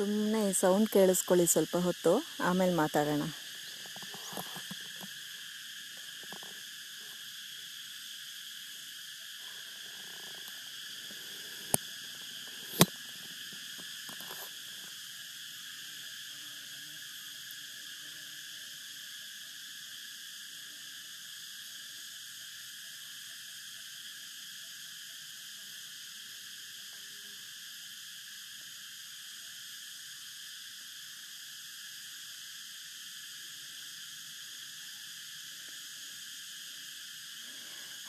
[0.00, 3.22] ಸುಮ್ಮನೆ ಸೌಂಡ್ ಕೇಳಿಸ್ಕೊಳ್ಳಿ ಸ್ವಲ್ಪ ಹೊತ್ತು ಆಮೇಲೆ ಮಾತಾಡೋಣ.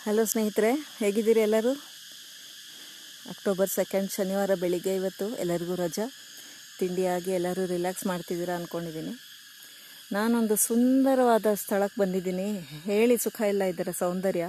[0.04, 0.70] ಹಲೋ ಸ್ನೇಹಿತರೆ,
[1.00, 1.72] ಹೇಗಿದ್ದೀರಿ ಎಲ್ಲರೂ?
[3.32, 6.06] ಅಕ್ಟೋಬರ್ ಸೆಕೆಂಡ್ ಶನಿವಾರ ಬೆಳಿಗ್ಗೆ ಇವತ್ತು ಎಲ್ಲರಿಗೂ ರಜಾ.
[6.78, 9.14] ತಿಂಡಿಯಾಗಿ ಎಲ್ಲರೂ ರಿಲ್ಯಾಕ್ಸ್ ಮಾಡ್ತಿದ್ದೀರಾ ಅಂದ್ಕೊಂಡಿದ್ದೀನಿ
[10.16, 12.48] ನಾನೊಂದು ಸುಂದರವಾದ ಸ್ಥಳಕ್ಕೆ ಬಂದಿದ್ದೀನಿ.
[12.88, 14.48] ಹೇಳಿ ಸುಖ ಇಲ್ಲ ಇದರ ಸೌಂದರ್ಯ.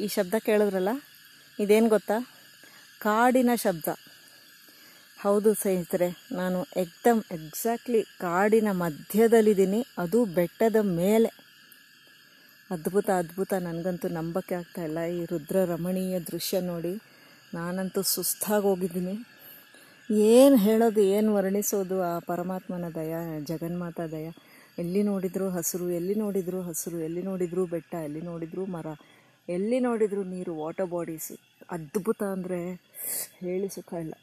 [0.00, 0.94] ಈ ಶಬ್ದ ಕೇಳಿದ್ರಲ್ಲ,
[1.58, 2.18] ಇದೇನು ಗೊತ್ತಾ?
[3.06, 3.88] ಕಾಡಿನ ಶಬ್ದ.
[5.24, 9.82] ಹೌದು ಸ್ನೇಹಿತರೆ, ನಾನು ಎಕ್ದಮ್ ಎಕ್ಸಾಕ್ಟ್ಲಿ ಕಾಡಿನ ಮಧ್ಯದಲ್ಲಿದ್ದೀನಿ.
[10.04, 11.32] ಅದು ಬೆಟ್ಟದ ಮೇಲೆ.
[12.74, 13.52] ಅದ್ಭುತ ಅದ್ಭುತ.
[13.66, 16.94] ನನಗಂತೂ ನಂಬಕ್ಕೆ ಆಗ್ತಾಯಿಲ್ಲ ಈ ರುದ್ರ ರಮಣೀಯ ದೃಶ್ಯ ನೋಡಿ
[17.56, 19.16] ನಾನಂತೂ ಸುಸ್ತಾಗಿ ಹೋಗಿದ್ದೀನಿ
[20.32, 23.14] ಏನು ಹೇಳೋದು, ಏನು ವರ್ಣಿಸೋದು ಆ ಪರಮಾತ್ಮನ ದಯ,
[23.50, 24.26] ಜಗನ್ಮಾತ ದಯ.
[24.82, 28.88] ಎಲ್ಲಿ ನೋಡಿದರೂ ಹಸಿರು, ಎಲ್ಲಿ ನೋಡಿದರೂ ಹಸಿರು, ಎಲ್ಲಿ ನೋಡಿದರೂ ಬೆಟ್ಟ, ಎಲ್ಲಿ ನೋಡಿದರೂ ಮರ,
[29.48, 31.32] ಎಲ್ಲಿ ನೋಡಿದರೂ ನೀರು ವಾಟರ್ ಬಾಡೀಸ್
[31.76, 32.60] ಅದ್ಭುತ ಅಂದರೆ
[33.44, 34.14] ಹೇಳಿ ಸುಖ ಇಲ್ಲ.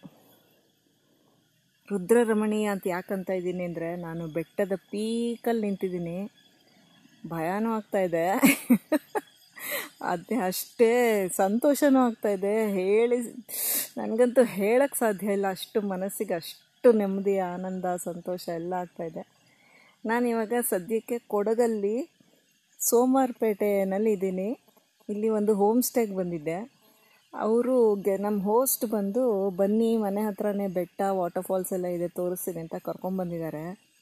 [1.88, 6.18] ರುದ್ರ ರಮಣೀಯ ಅಂತ ಯಾಕಂತ ಇದ್ದೀನಿ ಅಂದರೆ ನಾನು ಬೆಟ್ಟದ ಪೀಕಲ್ಲಿ ನಿಂತಿದ್ದೀನಿ.
[7.28, 8.28] ಭಯನೂ ಆಗ್ತಾ ಇದೆ.
[10.02, 12.72] ಅದೇ ಅಷ್ಟೇ ಸಂತೋಷನೂ ಇದೆ.
[12.72, 13.18] ಹೇಳಿ,
[13.98, 15.50] ನನಗಂತೂ ಹೇಳಕ್ಕೆ ಸಾಧ್ಯ ಇಲ್ಲ.
[15.50, 19.28] ಅಷ್ಟು ಮನಸ್ಸಿಗೆ ಅಷ್ಟು ನೆಮ್ಮದಿ, ಆನಂದ, ಸಂತೋಷ ಎಲ್ಲ ಆಗ್ತಾ ಇದೆ.
[20.06, 22.10] ನಾನು ಇವಾಗ ಸದ್ಯಕ್ಕೆ ಕೊಡಗಲ್ಲಿ
[22.80, 24.60] ಸೋಮವಾರಪೇಟೆನಲ್ಲಿ ಇದ್ದೀನಿ.
[25.10, 26.72] ಇಲ್ಲಿ ಒಂದು ಹೋಮ್ ಸ್ಟೇಗೆ ಬಂದಿದ್ದೆ.
[27.34, 32.76] ಅವರು ಗೆ ನಮ್ಮ ಹೋಸ್ಟ್ ಬಂದು, ಬನ್ನಿ ಮನೆ ಹತ್ರನೇ ಬೆಟ್ಟ ವಾಟರ್ ಫಾಲ್ಸ್ ಎಲ್ಲ ಇದೆ, ತೋರಿಸ್ತೀನಿ ಅಂತ
[32.76, 33.93] ಕರ್ಕೊಂಬಂದಿದ್ದಾರೆ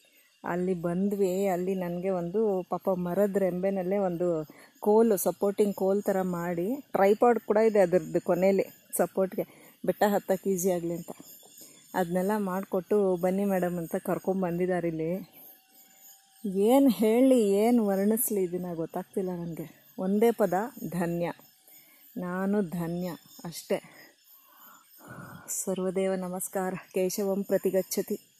[0.43, 1.47] ಅಲ್ಲಿ ಬಂದ್ವಿ.
[1.47, 4.47] ಅಲ್ಲಿ ನನಗೆ ಒಂದು ಪಾಪ ಮರದ ರೆಂಬೆನಲ್ಲೇ ಒಂದು
[4.79, 8.65] ಕೋಲು ಸಪೋರ್ಟಿಂಗ್ ಕೋಲ್ ಥರ ಮಾಡಿ ಟ್ರೈಪಾಡ್ ಕೂಡ ಇದೆ ಅದರದ್ದು ಕೊನೆಯಲ್ಲಿ
[8.97, 11.11] ಸಪೋರ್ಟ್ಗೆ ಬೆಟ್ಟ ಹತ್ತಕ್ಕೆ ಈಸಿ ಆಗಲಿ ಅಂತ.
[11.93, 15.41] ಅದನ್ನೆಲ್ಲ ಮಾಡಿಕೊಟ್ಟು ಬನ್ನಿ ಮೇಡಮ್ ಅಂತ ಕರ್ಕೊಂಬಂದಿದ್ದಾರೆ ಇಲ್ಲಿ.
[16.45, 19.85] ಏನು ಹೇಳಿ, ಏನು ವರ್ಣಿಸ್ಲಿ ಇದನ್ನ ಗೊತ್ತಾಗ್ತಿಲ್ಲ ನನಗೆ.
[19.99, 20.53] ಒಂದೇ ಪದ,
[20.89, 21.31] ಧನ್ಯ.
[22.17, 23.07] ನಾನು ಧನ್ಯ
[23.45, 23.81] ಅಷ್ಟೇ.
[25.47, 26.73] ಸರ್ವದೇವ ನಮಸ್ಕಾರ.
[26.93, 28.30] ಕೇಶವಂ ಪ್ರತಿಗಚ್ಚತಿ.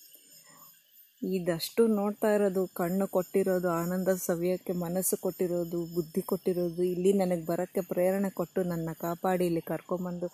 [1.22, 8.30] ಇದಷ್ಟು ನೋಡ್ತಾ ಇರೋದು, ಕಣ್ಣು ಕೊಟ್ಟಿರೋದು, ಆನಂದ ಸವಿಯಕ್ಕೆ ಮನಸ್ಸು ಕೊಟ್ಟಿರೋದು, ಬುದ್ಧಿ ಕೊಟ್ಟಿರೋದು, ಇಲ್ಲಿ ನನಗೆ ಬರೋಕ್ಕೆ ಪ್ರೇರಣೆ
[8.30, 10.30] ಕೊಟ್ಟು ನನ್ನ ಕಾಪಾಡಿ ಇಲ್ಲಿ ಕರ್ಕೊಂಬಂದು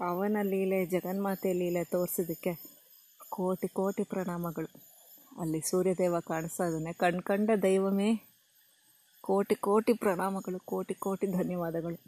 [0.00, 2.54] ಅವನ ಲೀಲೆ, ಜಗನ್ಮಾತೆ ಲೀಲೆ ತೋರಿಸಿದ್ದಕ್ಕೆ
[3.30, 4.70] ಕೋಟಿ ಕೋಟಿ ಪ್ರಣಾಮಗಳು.
[5.38, 6.92] ಅಲ್ಲಿ ಸೂರ್ಯದೇವ ಕಾಣಿಸ್ತಾ ಇದ್ದಾನೆ.
[6.92, 8.10] ಕಣ್ಕಂಡ ದೈವಮೇ
[9.20, 11.98] ಕೋಟಿ ಕೋಟಿ ಪ್ರಣಾಮಗಳು, ಕೋಟಿ ಕೋಟಿ ಧನ್ಯವಾದಗಳು.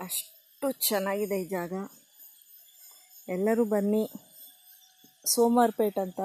[0.00, 1.72] ಅಷ್ಟು ಚೆನ್ನಾಗಿದೆ ಈ ಜಾಗ.
[3.28, 4.31] ಎಲ್ಲರೂ ಬನ್ನಿ.
[5.24, 6.20] ಸೋಮವಾರಪೇಟೆ ಅಂತ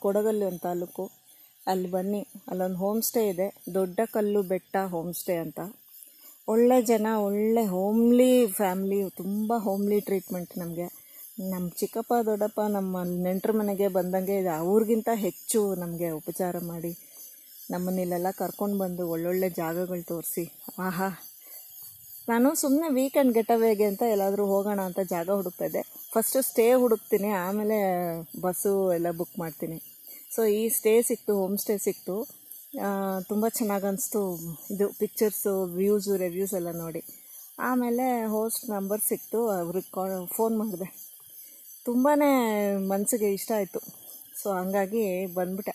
[0.00, 1.10] ಕೊಡಗಲ್ಲಿ ಒಂದು ತಾಲೂಕು.
[1.66, 2.28] ಅಲ್ಲಿ ಬನ್ನಿ.
[2.48, 3.54] ಅಲ್ಲೊಂದು ಹೋಮ್ ಸ್ಟೇ ಇದೆ.
[3.74, 5.60] ದೊಡ್ಡ ಕಲ್ಲು ಬೆಟ್ಟ ಹೋಮ್ ಸ್ಟೇ ಅಂತ.
[6.48, 10.86] ಒಳ್ಳೆ ಜನ, ಒಳ್ಳೆ ಹೋಮ್ಲಿ ಫ್ಯಾಮ್ಲಿ, ತುಂಬ ಹೋಮ್ಲಿ ಟ್ರೀಟ್ಮೆಂಟ್ ನಮಗೆ.
[11.50, 16.98] ನಮ್ಮ ಚಿಕ್ಕಪ್ಪ, ದೊಡ್ಡಪ್ಪ ನಮ್ಮ ನೆಂಟರ ಮನೆಗೆ ಬಂದಂಗೆ ಇದೆ ಅವ್ರಿಗಿಂತ ಹೆಚ್ಚು ನಮಗೆ ಉಪಚಾರ ಮಾಡಿ
[17.70, 20.52] ನಮ್ಮನ್ನಿಲ್ಲೆಲ್ಲ ಕರ್ಕೊಂಡು ಬಂದು ಒಳ್ಳೊಳ್ಳೆ ಜಾಗಗಳು ತೋರಿಸಿ.
[20.78, 21.08] ಆಹಾ
[22.30, 27.30] ನಾನು ಸುಮ್ಮನೆ ವೀಕೆಂಡ್ ಗೆಟ್ ಅವೇಗೆ ಅಂತ ಎಲ್ಲಾದರೂ ಹೋಗೋಣ ಅಂತ ಜಾಗ ಹುಡುಕ್ತಾ ಇದ್ದೆ ಫಸ್ಟು ಸ್ಟೇ ಹುಡುಕ್ತೀನಿ,
[27.46, 27.78] ಆಮೇಲೆ
[28.44, 29.78] ಬಸ್ಸು ಎಲ್ಲ ಬುಕ್ ಮಾಡ್ತೀನಿ.
[30.34, 32.16] ಸೊ ಈ ಸ್ಟೇ ಸಿಕ್ತು ಹೋಮ್ ಸ್ಟೇ ಸಿಕ್ತು.
[33.30, 34.20] ತುಂಬ ಚೆನ್ನಾಗಿ ಅನಿಸ್ತು
[34.74, 37.02] ಇದು ಪಿಕ್ಚರ್ಸು ವ್ಯೂಸು ರಿವ್ಯೂಸ್ ಎಲ್ಲ ನೋಡಿ.
[37.68, 40.04] ಆಮೇಲೆ ಹೋಸ್ಟ್ ನಂಬರ್ ಸಿಕ್ತು ಅವ್ರಿಗೆ ಕಾ
[40.36, 40.88] ಫೋನ್ ಮಾಡಿದೆ.
[41.88, 42.12] ತುಂಬಾ
[42.92, 43.80] ಮನಸ್ಸಿಗೆ ಇಷ್ಟ ಆಯಿತು.
[44.40, 45.04] ಸೊ ಹಂಗಾಗಿ
[45.38, 45.74] ಬಂದ್ಬಿಟ್ಟೆ.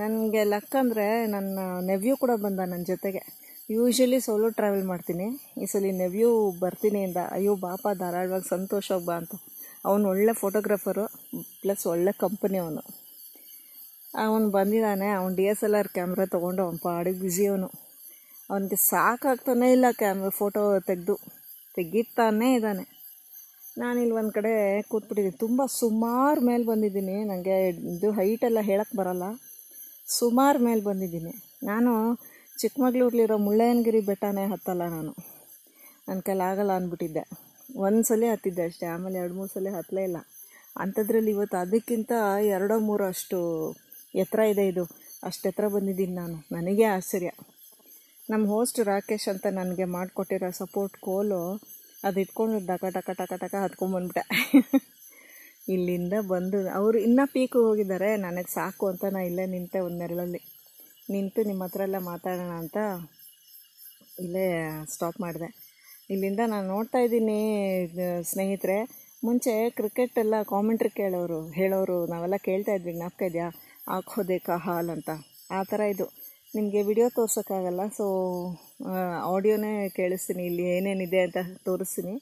[0.00, 1.58] ನನಗೆ ಲಕ್ ಅಂದರೆ ನನ್ನ
[1.90, 3.22] ನೆವ್ಯೂ ಕೂಡ ಬಂದ ನನ್ನ ಜೊತೆಗೆ.
[3.70, 5.26] ಯೂಶ್ವಲಿ ಸೋಲೋ ಟ್ರಾವೆಲ್ ಮಾಡ್ತೀನಿ.
[5.62, 9.34] ಈ ಸಲ ನೆವ್ಯೂ ಬರ್ತೀನಿ ಅಂದ, ಅಯ್ಯೋ ಬಾಪ, ಧಾರಾಳವಾಗಿ ಸಂತೋಷವಾಗಿ ಬಾ ಅಂತ.
[9.84, 11.04] ಅವನು ಒಳ್ಳೆ ಫೋಟೋಗ್ರಾಫರು
[11.62, 12.82] ಪ್ಲಸ್ ಒಳ್ಳೆ ಕಂಪನಿ ಅವನು.
[14.14, 17.70] ಅವನು ಬಂದಿದ್ದಾನೆ, ಅವ್ನು D S L R camera ತೊಗೊಂಡು ಅವನು ಪಾಡಿಗೆ ಬ್ಯುಸಿ ಅವನು.
[18.50, 21.16] ಅವನಿಗೆ ಸಾಕಾಗ್ತಾನೇ ಇಲ್ಲ ಕ್ಯಾಮ್ರಾ ಫೋಟೋ ತೆಗೆದು.
[21.74, 22.84] ತೆಗಿತಾನೇ ಇದ್ದಾನೆ.
[23.78, 25.38] ನಾನಿಲ್ಲಿ ಒಂದು ಕಡೆ ಕೂತ್ಬಿಟ್ಟಿದ್ದೀನಿ.
[25.38, 27.24] ತುಂಬ ಸುಮಾರು ಮೇಲೆ ಬಂದಿದ್ದೀನಿ.
[27.24, 29.22] ನನಗೆ ಇದು ಹೈಟೆಲ್ಲ ಹೇಳಕ್ಕೆ ಬರಲ್ಲ.
[30.08, 31.32] ಸುಮಾರು ಮೇಲೆ ಬಂದಿದ್ದೀನಿ.
[31.62, 32.20] ನಾನು
[32.58, 35.12] ಚಿಕ್ಕಮಗಳೂರ್ಲಿರೋ ಮುಳ್ಳಯ್ಯನಗಿರಿ ಬೆಟ್ಟನೇ ಹತ್ತಲ್ಲ ನಾನು.
[36.08, 37.24] ನನ್ನ ಕೈಲಾಗಲ್ಲ ಅಂದ್ಬಿಟ್ಟಿದ್ದೆ
[37.76, 40.16] ಒಂದು ಸಲ ಹತ್ತಿದ್ದೆ ಅಷ್ಟೇ, ಆಮೇಲೆ ಎರಡು ಮೂರು ಸಲ ಹತ್ತಲೇ ಇಲ್ಲ.
[40.76, 42.12] ಅಂಥದ್ರಲ್ಲಿ ಇವತ್ತು ಅದಕ್ಕಿಂತ
[42.46, 43.38] ಎರಡೋ ಮೂರು ಅಷ್ಟು
[44.14, 44.84] ಎತ್ತರ ಇದೆ ಇದು.
[45.22, 46.36] ಅಷ್ಟು ಎತ್ತರ ಬಂದಿದ್ದೀನಿ ನಾನು.
[46.52, 47.30] ನನಗೆ ಆಶ್ಚರ್ಯ.
[48.30, 51.40] ನಮ್ಮ ಹೋಸ್ಟ್ ರಾಕೇಶ್ ಅಂತ ನನಗೆ ಮಾಡಿಕೊಟ್ಟಿರೋ ಸಪೋರ್ಟ್ ಕೋಲು
[52.04, 54.24] ಅದು ಇಟ್ಕೊಂಡು ಡಕ ಟಕ ಟಕ ಟಕ ಹತ್ಕೊಂಡ್ಬಂದ್ಬಿಟ್ಟೆ
[55.68, 58.16] ಇಲ್ಲಿಂದ ಬಂದು, ಅವರು ಇನ್ನೂ ಪೀಕು ಹೋಗಿದ್ದಾರೆ.
[58.16, 60.02] ನನಗೆ ಸಾಕು ಅಂತ ನಾನು ಇಲ್ಲೇ ನಿಂತೆ ಒಂದು
[61.12, 62.78] ನಿಂತು ನಿಮ್ಮ ಹತ್ರ ಎಲ್ಲ ಮಾತಾಡೋಣ ಅಂತ
[64.24, 64.46] ಇಲ್ಲೇ
[64.94, 65.48] ಸ್ಟಾಪ್ ಮಾಡಿದೆ.
[66.12, 67.38] ಇಲ್ಲಿಂದ ನಾನು ನೋಡ್ತಾ ಇದ್ದೀನಿ
[68.32, 68.78] ಸ್ನೇಹಿತರೆ.
[69.26, 73.48] ಮುಂಚೆ ಕ್ರಿಕೆಟ್ ಎಲ್ಲ ಕಾಮೆಂಟ್ರಿ ಕೇಳೋರು, ಹೇಳೋರು, ನಾವೆಲ್ಲ ಕೇಳ್ತಾ ಇದ್ವಿ, ಜ್ಞಾಪಕ ಇದೆಯಾ?
[73.90, 74.36] ಹಾಕೋದೆ
[74.66, 75.10] ಹಾಲ್ ಅಂತ.
[75.58, 76.06] ಆ ಥರ ಇದು.
[76.56, 78.04] ನಿಮಗೆ ವಿಡಿಯೋ ತೋರ್ಸೋಕ್ಕಾಗಲ್ಲ ಸೊ
[79.34, 82.14] ಆಡಿಯೋನೇ ಕೇಳಿಸ್ತೀನಿ, ಇಲ್ಲಿ ಏನೇನಿದೆ ಅಂತ ತೋರಿಸ್ತೀನಿ.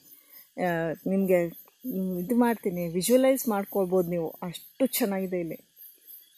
[1.11, 1.39] ನಿಮಗೆ,
[2.23, 4.29] ಇದು ಮಾಡ್ತೀನಿ ವಿಜುವಲೈಸ್ ಮಾಡ್ಕೊಳ್ಬೋದು ನೀವು.
[4.47, 5.59] ಅಷ್ಟು ಚೆನ್ನಾಗಿದೆ ಇಲ್ಲಿ.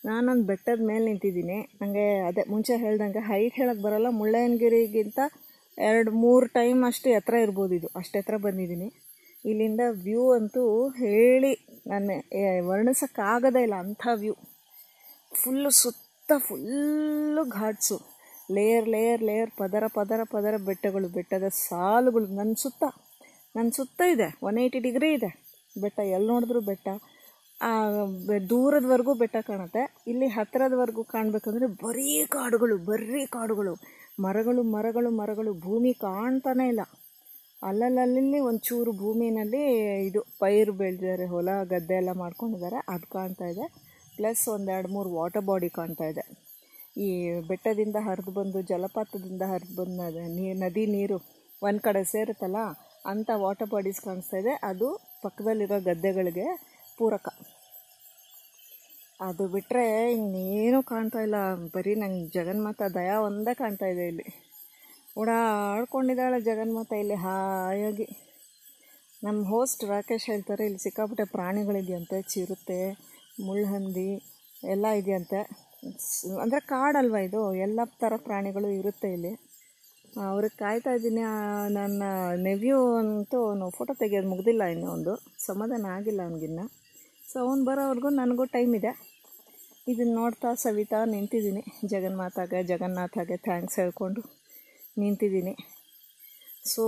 [0.05, 1.57] ನಾನೊಂದು ಬೆಟ್ಟದ ಮೇಲೆ ನಿಂತಿದ್ದೀನಿ.
[1.81, 4.09] ನನಗೆ ಅದೇ ಮುಂಚೆ ಹೇಳ್ದಂಗೆ ಹೈಟ್ ಹೇಳಕ್ಕೆ ಬರೋಲ್ಲ.
[4.09, 5.19] ಮುಳ್ಳಯ್ಯನಗಿರಿಗಿಂತ
[5.77, 7.87] ಎರಡು ಮೂರು ಟೈಮ್ ಅಷ್ಟು ಎತ್ತರ ಇರ್ಬೋದು ಇದು.
[7.95, 8.89] ಅಷ್ಟು ಎತ್ತರ ಬಂದಿದ್ದೀನಿ.
[9.45, 11.53] ಇಲ್ಲಿಂದ ವ್ಯೂ ಅಂತೂ ಹೇಳಿ
[11.87, 12.13] ನಾನು
[12.67, 14.35] ವರ್ಣಿಸೋಕ್ಕಾಗದೇ ಇಲ್ಲ ಅಂಥ ವ್ಯೂ
[15.43, 17.97] ಫುಲ್ಲು ಸುತ್ತ full ghats.
[18.51, 22.27] Layer layer layer ಪದರ ಪದರ ಪದರ ಬೆಟ್ಟಗಳು, ಬೆಟ್ಟದ ಸಾಲುಗಳು.
[22.39, 22.83] ನನ್ನ ಸುತ್ತ
[23.55, 24.27] ನನ್ನ ಸುತ್ತ ಇದೆ.
[24.43, 25.29] ಒನ್ ಏಯ್ಟಿ ಡಿಗ್ರಿ ಇದೆ.
[25.81, 26.87] ಬೆಟ್ಟ ಎಲ್ಲಿ ನೋಡಿದ್ರು ಬೆಟ್ಟ.
[28.49, 29.81] ದೂರದವರೆಗೂ ಬೆಟ್ಟ ಕಾಣುತ್ತೆ.
[30.07, 33.73] ಇಲ್ಲಿ ಹತ್ತಿರದವರೆಗೂ ಕಾಣಬೇಕಂದ್ರೆ ಬರೀ ಕಾಡುಗಳು ಬರೀ ಕಾಡುಗಳು.
[34.19, 35.53] ಮರಗಳು ಮರಗಳು ಮರಗಳು.
[35.59, 36.83] ಭೂಮಿ ಕಾಣ್ತಾನೇ ಇಲ್ಲ.
[37.63, 39.61] ಅಲ್ಲಲ್ಲಲ್ಲಿ ಒಂಚೂರು ಭೂಮಿನಲ್ಲಿ
[40.07, 41.25] ಇದು ಪೈರು ಬೆಳೆದಿದ್ದಾರೆ.
[41.25, 42.79] ಹೊಲ, ಗದ್ದೆ ಎಲ್ಲ ಮಾಡ್ಕೊಂಡಿದ್ದಾರೆ.
[42.89, 43.65] ಅದು ಕಾಣ್ತಾ ಇದೆ.
[44.17, 46.23] ಪ್ಲಸ್ ಒಂದೆರಡು ಮೂರು ವಾಟರ್ ಬಾಡಿ ಕಾಣ್ತಾ ಇದೆ.
[46.97, 47.07] ಈ
[47.47, 49.99] ಬೆಟ್ಟದಿಂದ ಹರಿದು ಬಂದು, ಜಲಪಾತದಿಂದ ಹರಿದು ಬಂದ
[50.35, 51.17] ನೀ, ನದಿ ನೀರು
[51.61, 52.59] ಒಂದು ಕಡೆ ಸೇರುತ್ತಲ್ಲ
[53.05, 54.53] ಅಂಥ ವಾಟರ್ ಬಾಡೀಸ್ ಕಾಣಿಸ್ತಾ ಇದೆ.
[54.63, 54.87] ಅದು
[55.23, 56.47] ಪಕ್ಕದಲ್ಲಿರೋ ಗದ್ದೆಗಳಿಗೆ
[56.97, 57.27] ಪೂರಕ.
[59.21, 61.35] ಅದು ಬಿಟ್ಟರೆ ಇನ್ನೇನು ಕಾಣ್ತಾ ಇಲ್ಲ.
[61.75, 64.25] ಬರೀ ನಂಗೆ ಜಗನ್ಮಾತ ದಯಾ ಒಂದೇ ಕಾಣ್ತಾ ಇದೆ ಇಲ್ಲಿ.
[65.19, 68.07] ಓಡಾಡ್ಕೊಂಡಿದ್ದಾಳೆ ಜಗನ್ಮಾತ ಇಲ್ಲಿ ಹಾಯಾಗಿ.
[69.23, 72.91] ನಮ್ಮ ಹೋಸ್ಟ್ ರಾಕೇಶ್ ಹೇಳ್ತಾರೆ, ಇಲ್ಲಿ ಸಿಕ್ಕಾಪಟ್ಟೆ ಪ್ರಾಣಿಗಳಿದೆಯಂತೆ, ಚಿರತೆ
[73.39, 74.09] ಮುಳ್ಳುಹಂದಿ
[74.63, 75.39] ಎಲ್ಲ ಇದೆಯಂತೆ.
[76.41, 77.55] ಅಂದರೆ ಕಾಡಲ್ವ ಇದು?
[77.55, 79.44] ಎಲ್ಲ ಥರ ಪ್ರಾಣಿಗಳು ಇರುತ್ತೆ ಇಲ್ಲಿ.
[80.23, 81.23] ಅವ್ರಿಗೆ ಕಾಯ್ತಾ ಇದ್ದೀನಿ.
[81.77, 82.03] ನನ್ನ
[82.47, 85.13] ನೆವ್ಯೂ ಅಂತೂ ಅವನು ಫೋಟೋ ತೆಗಿಯೋದು ಮುಗ್ದಿಲ್ಲ ಇನ್ನೂ ಒಂದು.
[85.47, 86.61] ಸಮಾಧಾನ ಆಗಿಲ್ಲ ಅವನಿಗಿನ್ನ
[87.29, 88.91] ಸೊ ಅವ್ನು ಬರೋವರೆಗೂ ನನಗೂ ಟೈಮ್ ಇದೆ.
[89.91, 91.63] ಇದನ್ನು ನೋಡ್ತಾ ಸವಿತಾ ನಿಂತಿದ್ದೀನಿ.
[91.93, 94.21] ಜಗನ್ಮಾತಾಗೆ ಜಗನ್ನಾಥಾಗೆ ಥ್ಯಾಂಕ್ಸ್ ಹೇಳ್ಕೊಂಡು
[94.97, 95.53] ನಿಂತಿದ್ದೀನಿ.
[96.71, 96.83] ಸೊ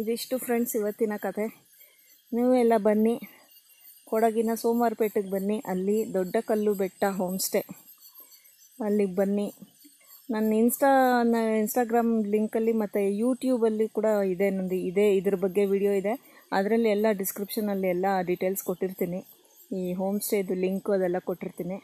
[0.00, 1.46] ಇದಿಷ್ಟು ಫ್ರೆಂಡ್ಸ್ ಇವತ್ತಿನ ಕತೆ.
[2.32, 3.16] ನೀವು ಎಲ್ಲ ಬನ್ನಿ.
[4.10, 5.58] ಕೊಡಗಿನ ಸೋಮವಾರಪೇಟೆಗೆ ಬನ್ನಿ.
[5.72, 7.62] ಅಲ್ಲಿ ದೊಡ್ಡ ಕಲ್ಲು ಬೆಟ್ಟ ಹೋಮ್ ಸ್ಟೇ
[8.78, 9.48] ಅಲ್ಲಿಗೆ ಬನ್ನಿ.
[10.32, 10.90] ನನ್ನ ಇನ್ಸ್ಟಾ
[11.62, 16.14] ಇನ್ಸ್ಟಾಗ್ರಾಮ್ ಲಿಂಕಲ್ಲಿ ಮತ್ತು ಯೂಟ್ಯೂಬಲ್ಲಿ ಕೂಡ ಇದೆ ನಂದು, ಇದೆ ಇದ್ರ ಬಗ್ಗೆ ವಿಡಿಯೋ ಇದೆ.
[16.56, 19.20] ಅದರಲ್ಲಿ ಎಲ್ಲ ಡಿಸ್ಕ್ರಿಪ್ಷನಲ್ಲಿ ಎಲ್ಲ ಡೀಟೇಲ್ಸ್ ಕೊಟ್ಟಿರ್ತೀನಿ.
[19.80, 21.78] ಈ ಹೋಮ್ ಸ್ಟೇದು ಲಿಂಕು ಅದೆಲ್ಲ ಕೊಟ್ಟಿರ್ತೀನಿ.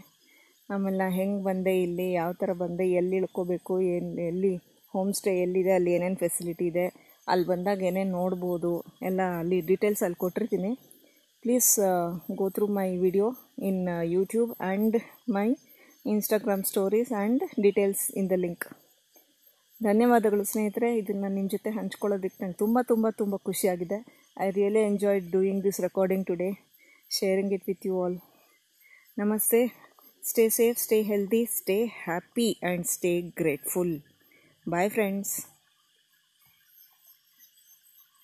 [0.74, 4.52] ಆಮೇಲೆ ಹೆಂಗೆ ಬಂದೆ ಇಲ್ಲಿ, ಯಾವ ಥರ ಬಂದೆ, ಎಲ್ಲಿ ಇಳ್ಕೋಬೇಕು ಎಲ್ಲಿ ಎಲ್ಲಿ
[4.94, 6.86] ಹೋಮ್ ಸ್ಟೇ ಎಲ್ಲಿದೆ, ಅಲ್ಲಿ ಏನೇನು ಫೆಸಿಲಿಟಿ ಇದೆ,
[7.32, 8.72] ಅಲ್ಲಿ ಬಂದಾಗ ಏನೇನು ನೋಡ್ಬೋದು,
[9.08, 10.72] ಎಲ್ಲ ಅಲ್ಲಿ ಡೀಟೇಲ್ಸ್ ಅಲ್ಲಿ ಕೊಟ್ಟಿರ್ತೀನಿ.
[11.44, 11.72] Please
[12.38, 13.28] go through my video
[13.68, 13.82] in
[14.16, 14.96] YouTube and
[15.36, 15.48] my
[16.04, 18.64] Instagram stories and details in the link
[19.80, 23.98] ಧನ್ಯವಾದಗಳು ಸ್ನೇಹಿತರೆ, ಇದನ್ನು ನಿಮ್ಮ ಜೊತೆ ಹಂಚ್ಕೊಳ್ಳೋದಕ್ಕೆ ನಂಗೆ ತುಂಬ ತುಂಬ ತುಂಬ ಖುಷಿಯಾಗಿದೆ.
[24.44, 26.48] I really enjoyed doing this recording today
[27.16, 28.16] sharing it with you all
[29.18, 29.60] ನಮಸ್ತೆ
[30.22, 33.94] stay safe stay healthy stay happy and stay grateful
[34.66, 35.34] bye friends